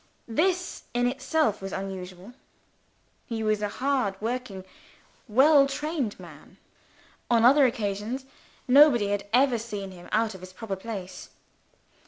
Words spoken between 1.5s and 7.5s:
was unusual. He was a hard working well trained man. On